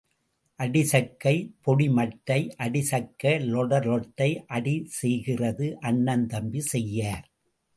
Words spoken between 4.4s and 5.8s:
அடி செய்கிறது